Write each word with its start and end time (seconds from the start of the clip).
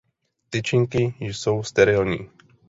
Tyčinky 0.49 1.13
jsou 1.19 1.63
sterilní. 1.63 2.29